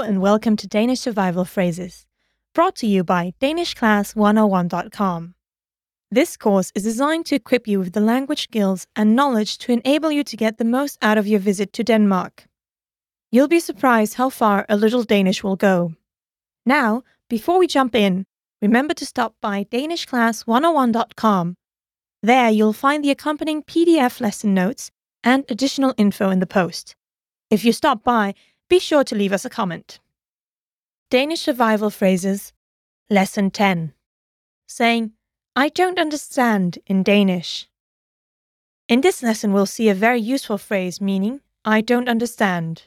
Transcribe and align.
and 0.00 0.20
welcome 0.20 0.56
to 0.56 0.66
Danish 0.66 0.98
Survival 0.98 1.44
Phrases, 1.44 2.04
brought 2.56 2.74
to 2.74 2.88
you 2.88 3.04
by 3.04 3.34
DanishClass101.com. 3.40 5.34
This 6.10 6.36
course 6.36 6.72
is 6.74 6.82
designed 6.82 7.26
to 7.26 7.36
equip 7.36 7.68
you 7.68 7.78
with 7.78 7.92
the 7.92 8.00
language 8.00 8.42
skills 8.42 8.88
and 8.96 9.14
knowledge 9.14 9.58
to 9.58 9.70
enable 9.70 10.10
you 10.10 10.24
to 10.24 10.36
get 10.36 10.58
the 10.58 10.64
most 10.64 10.98
out 11.00 11.18
of 11.18 11.28
your 11.28 11.38
visit 11.38 11.72
to 11.74 11.84
Denmark. 11.84 12.48
You'll 13.30 13.46
be 13.46 13.60
surprised 13.60 14.14
how 14.14 14.28
far 14.28 14.66
a 14.68 14.76
little 14.76 15.04
Danish 15.04 15.44
will 15.44 15.54
go. 15.54 15.94
Now, 16.66 17.04
before 17.28 17.60
we 17.60 17.68
jump 17.68 17.94
in, 17.94 18.26
remember 18.60 18.94
to 18.94 19.06
stop 19.06 19.36
by 19.40 19.62
DanishClass101.com. 19.62 21.54
There 22.24 22.50
you'll 22.50 22.72
find 22.72 23.04
the 23.04 23.12
accompanying 23.12 23.62
PDF 23.62 24.20
lesson 24.20 24.52
notes 24.52 24.90
and 25.22 25.44
additional 25.48 25.94
info 25.96 26.28
in 26.30 26.40
the 26.40 26.46
post. 26.48 26.96
If 27.50 27.64
you 27.64 27.72
stop 27.72 28.02
by, 28.02 28.34
be 28.70 28.78
sure 28.78 29.04
to 29.04 29.14
leave 29.14 29.34
us 29.34 29.44
a 29.44 29.50
comment. 29.50 30.00
Danish 31.10 31.40
survival 31.40 31.90
phrases, 31.90 32.54
Lesson 33.10 33.50
10. 33.50 33.92
Saying, 34.66 35.12
I 35.54 35.68
don't 35.68 35.98
understand 35.98 36.78
in 36.86 37.02
Danish. 37.02 37.68
In 38.88 39.02
this 39.02 39.22
lesson, 39.22 39.52
we'll 39.52 39.66
see 39.66 39.88
a 39.88 39.94
very 39.94 40.20
useful 40.20 40.56
phrase 40.56 41.00
meaning, 41.00 41.40
I 41.64 41.82
don't 41.82 42.08
understand. 42.08 42.84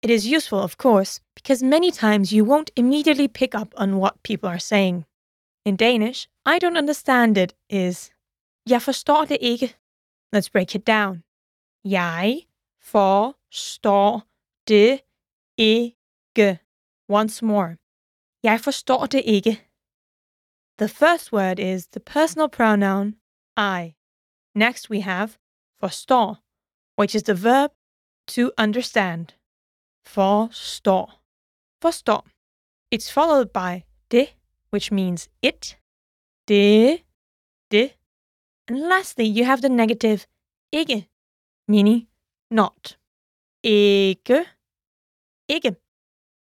It 0.00 0.10
is 0.10 0.26
useful, 0.26 0.60
of 0.60 0.78
course, 0.78 1.20
because 1.34 1.62
many 1.62 1.90
times 1.90 2.32
you 2.32 2.44
won't 2.44 2.70
immediately 2.76 3.28
pick 3.28 3.54
up 3.54 3.74
on 3.76 3.98
what 3.98 4.22
people 4.22 4.48
are 4.48 4.60
saying. 4.60 5.04
In 5.64 5.76
Danish, 5.76 6.28
I 6.46 6.58
don't 6.58 6.78
understand 6.78 7.36
it 7.36 7.52
is, 7.68 8.10
Jeg 8.68 8.82
forstår 8.82 9.24
det 9.24 9.38
ikke. 9.40 9.76
Let's 10.36 10.50
break 10.52 10.74
it 10.74 10.86
down. 10.86 11.22
Jeg 11.84 12.40
forstår 12.80 14.22
det 14.68 15.00
ikke. 15.56 16.58
Once 17.08 17.44
more. 17.44 17.76
Jeg 18.42 18.60
forstår 18.60 19.06
det 19.06 19.22
ikke. 19.24 19.68
The 20.78 20.88
first 20.88 21.32
word 21.32 21.58
is 21.58 21.86
the 21.86 22.00
personal 22.00 22.48
pronoun 22.48 23.08
I. 23.56 23.94
Next 24.54 24.90
we 24.90 25.02
have 25.02 25.28
forstår, 25.80 26.36
which 27.00 27.16
is 27.16 27.22
the 27.22 27.44
verb 27.44 27.70
to 28.26 28.50
understand. 28.58 29.26
Forstår. 30.06 31.22
Forstår. 31.82 32.26
It's 32.94 33.12
followed 33.12 33.46
by 33.46 33.84
det, 34.10 34.28
which 34.72 34.92
means 34.92 35.28
it. 35.42 35.78
Det. 36.48 37.04
Det. 37.70 37.94
And 38.68 38.78
lastly, 38.78 39.24
you 39.24 39.44
have 39.44 39.60
the 39.60 39.68
negative 39.68 40.20
ikke, 40.72 41.08
meaning 41.68 42.08
not. 42.50 42.98
Ikke 43.62 44.46
ikke. 45.48 45.76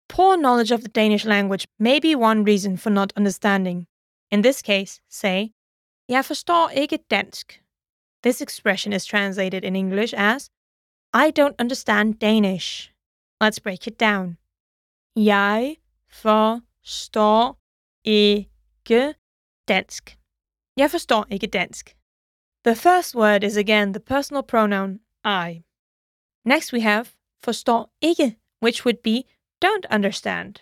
Poor 0.09 0.35
knowledge 0.35 0.71
of 0.71 0.81
the 0.81 0.89
Danish 0.89 1.25
language 1.25 1.65
may 1.79 1.99
be 1.99 2.15
one 2.15 2.43
reason 2.43 2.77
for 2.77 2.89
not 2.89 3.13
understanding. 3.17 3.87
In 4.31 4.41
this 4.43 4.61
case, 4.61 5.01
say, 5.09 5.53
Jeg 6.09 6.25
forstår 6.25 6.69
ikke 6.69 6.97
dansk. 7.09 7.63
This 8.23 8.41
expression 8.41 8.93
is 8.93 9.05
translated 9.05 9.63
in 9.63 9.75
English 9.75 10.13
as, 10.17 10.49
I 11.13 11.31
don't 11.39 11.55
understand 11.59 12.19
Danish. 12.19 12.91
Let's 13.43 13.59
break 13.59 13.87
it 13.87 13.99
down. 13.99 14.37
Jeg 15.15 15.77
forstår 16.09 17.57
ikke 18.03 19.13
dansk. 19.67 20.17
Jeg 20.77 20.91
forstår 20.91 21.25
ikke 21.31 21.47
dansk. 21.47 21.95
The 22.65 22.75
first 22.75 23.15
word 23.15 23.43
is 23.43 23.57
again 23.57 23.93
the 23.93 23.99
personal 23.99 24.43
pronoun 24.43 24.99
I. 25.25 25.63
Next 26.45 26.73
we 26.73 26.81
have 26.81 27.05
forstår 27.43 27.93
ikke 28.01 28.37
which 28.63 28.85
would 28.85 29.01
be 29.03 29.25
don't 29.61 29.85
understand. 29.89 30.61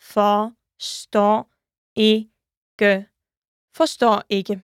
Forstår 0.00 1.48
ikke. 1.96 3.06
Forstår 3.74 4.22
ikke. 4.28 4.62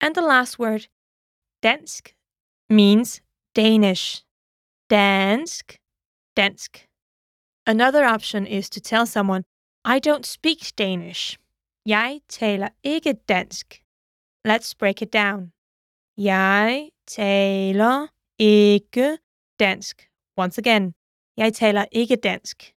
And 0.00 0.14
the 0.14 0.22
last 0.22 0.58
word, 0.58 0.88
dansk, 1.62 2.14
means 2.68 3.22
Danish. 3.56 4.24
Dansk, 4.90 5.78
dansk. 6.36 6.88
Another 7.66 8.04
option 8.04 8.46
is 8.46 8.70
to 8.70 8.80
tell 8.80 9.06
someone, 9.06 9.44
I 9.84 9.98
don't 9.98 10.26
speak 10.26 10.76
Danish. 10.78 11.38
Jeg 11.86 12.20
taler 12.28 12.68
ikke 12.82 13.14
dansk. 13.28 13.82
Let's 14.48 14.74
break 14.78 15.02
it 15.02 15.12
down. 15.12 15.52
Jeg 16.16 16.90
taler 17.06 18.06
ikke 18.38 19.18
dansk. 19.58 20.08
Once 20.36 20.58
again, 20.58 20.94
Jeg 21.38 21.54
taler 21.54 21.84
ikke 21.92 22.16
dansk. 22.16 22.74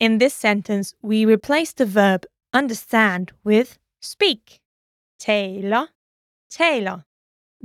In 0.00 0.20
this 0.20 0.32
sentence, 0.32 0.94
we 1.02 1.26
replace 1.26 1.72
the 1.72 1.94
verb 1.94 2.22
understand 2.52 3.26
with 3.44 3.78
speak. 4.02 4.60
Taler, 5.18 5.86
taler. 6.50 6.98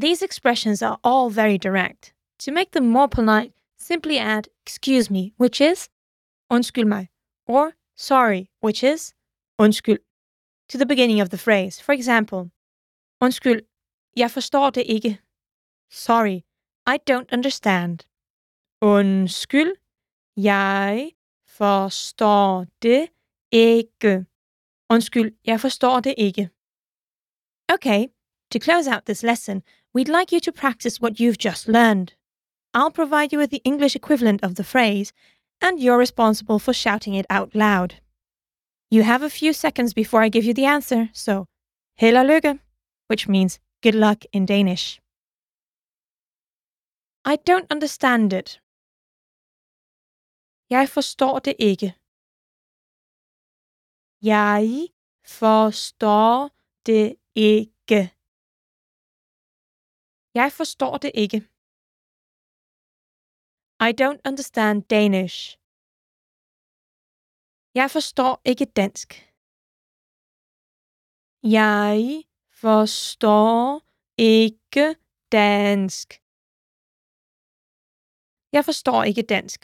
These 0.02 0.26
expressions 0.26 0.82
are 0.82 0.98
all 1.04 1.30
very 1.30 1.58
direct. 1.58 2.14
To 2.40 2.52
make 2.52 2.72
them 2.72 2.86
more 2.86 3.08
polite, 3.08 3.52
simply 3.78 4.18
add 4.18 4.48
excuse 4.66 5.12
me, 5.12 5.34
which 5.38 5.62
is 5.62 5.90
undskyld 6.50 6.88
mig, 6.88 7.10
or 7.46 7.74
sorry, 7.96 8.50
which 8.62 8.82
is 8.84 9.14
undskyld, 9.60 10.00
to 10.70 10.78
the 10.78 10.86
beginning 10.86 11.20
of 11.22 11.30
the 11.30 11.38
phrase. 11.38 11.82
For 11.82 11.94
example, 11.94 12.50
undskyld, 13.22 13.62
jeg 14.16 14.32
forstår 14.32 14.70
det 14.70 14.84
ikke. 14.86 15.20
Sorry, 15.92 16.44
I 16.88 16.98
don't 17.10 17.30
understand. 17.34 18.06
Undskyld, 18.82 19.74
Jeg 20.38 21.12
forstår 21.48 22.66
det 22.82 23.10
ikke. 23.52 24.26
Undskyld, 24.90 25.32
jeg 25.46 25.60
forstår 25.60 26.00
det 26.00 26.16
ikke. 26.18 26.50
Okay, 27.74 28.08
to 28.52 28.60
close 28.60 28.88
out 28.94 29.06
this 29.06 29.24
lesson, 29.24 29.64
we'd 29.96 30.20
like 30.20 30.32
you 30.36 30.40
to 30.40 30.52
practice 30.52 31.02
what 31.02 31.20
you've 31.20 31.46
just 31.46 31.68
learned. 31.68 32.08
I'll 32.74 32.92
provide 32.92 33.32
you 33.32 33.40
with 33.40 33.52
the 33.52 33.62
English 33.64 33.96
equivalent 33.96 34.44
of 34.44 34.56
the 34.56 34.64
phrase, 34.64 35.14
and 35.62 35.80
you're 35.80 36.00
responsible 36.00 36.60
for 36.60 36.74
shouting 36.74 37.14
it 37.14 37.26
out 37.30 37.56
loud. 37.56 38.02
You 38.90 39.04
have 39.04 39.24
a 39.24 39.30
few 39.30 39.54
seconds 39.54 39.94
before 39.94 40.22
I 40.26 40.30
give 40.30 40.46
you 40.46 40.54
the 40.54 40.66
answer, 40.66 41.10
so 41.14 41.46
held 41.98 42.18
og 42.18 42.26
lykke, 42.26 42.60
which 43.08 43.28
means 43.30 43.60
good 43.84 43.96
luck 43.96 44.26
in 44.34 44.46
Danish. 44.46 45.00
I 47.26 47.38
don't 47.48 47.68
understand 47.72 48.34
it. 48.34 48.60
Jeg 50.76 50.86
forstår 50.98 51.36
det 51.48 51.56
ikke. 51.70 51.90
Jeg 54.34 54.68
forstår 55.40 56.36
det 56.88 57.08
ikke. 57.52 58.02
Jeg 60.40 60.50
forstår 60.60 60.94
det 61.04 61.12
ikke. 61.24 61.40
I 63.88 63.90
don't 64.00 64.22
understand 64.30 64.78
Danish. 64.96 65.38
Jeg 67.80 67.88
forstår 67.96 68.34
ikke 68.52 68.66
dansk. 68.80 69.10
Jeg 71.58 72.00
forstår 72.64 73.60
ikke 74.18 74.86
dansk. 75.38 76.08
Jeg 78.56 78.64
forstår 78.70 79.04
ikke 79.10 79.26
dansk. 79.36 79.62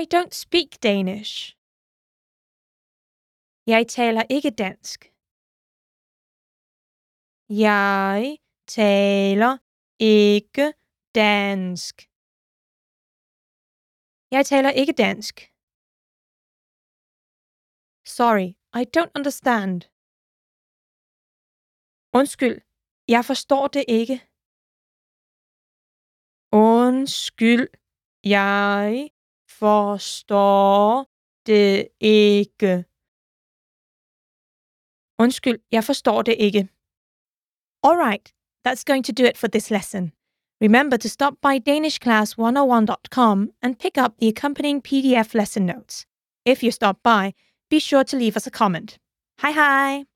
I 0.00 0.02
don't 0.14 0.34
speak 0.44 0.70
Danish. 0.82 1.34
Jeg 3.72 3.82
taler 3.96 4.24
ikke 4.36 4.50
dansk. 4.64 5.00
Jeg 7.66 8.38
taler 8.76 9.52
ikke 9.98 10.66
dansk. 11.14 11.94
Jeg 14.36 14.42
taler 14.50 14.70
ikke 14.80 14.94
dansk. 15.04 15.34
Sorry, 18.16 18.48
I 18.80 18.82
don't 18.94 19.12
understand. 19.18 19.74
Undskyld, 22.18 22.58
jeg 23.14 23.22
forstår 23.30 23.64
det 23.76 23.84
ikke. 23.98 24.16
Undskyld, 26.52 27.68
jeg 28.24 29.13
forstår 29.64 31.06
det 31.46 31.88
ikke. 32.00 32.84
Undskyld, 35.18 35.58
jeg 35.72 35.84
forstår 35.84 36.22
det 36.22 36.36
ikke. 36.38 36.68
Alright, 37.82 38.32
that's 38.66 38.84
going 38.84 39.04
to 39.04 39.12
do 39.12 39.24
it 39.24 39.38
for 39.38 39.48
this 39.48 39.70
lesson. 39.70 40.12
Remember 40.60 40.96
to 40.96 41.08
stop 41.08 41.34
by 41.42 41.58
DanishClass101.com 41.58 43.50
and 43.62 43.78
pick 43.78 43.98
up 43.98 44.12
the 44.20 44.28
accompanying 44.28 44.82
PDF 44.82 45.34
lesson 45.34 45.66
notes. 45.66 46.06
If 46.44 46.62
you 46.62 46.70
stop 46.70 46.96
by, 47.02 47.32
be 47.70 47.78
sure 47.78 48.04
to 48.04 48.16
leave 48.16 48.36
us 48.36 48.46
a 48.46 48.50
comment. 48.50 48.98
Hi 49.38 49.52
hi! 49.52 50.13